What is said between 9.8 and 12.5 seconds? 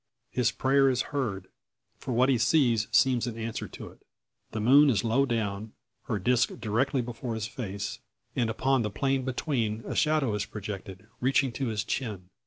a shadow is projected, reaching to his chin.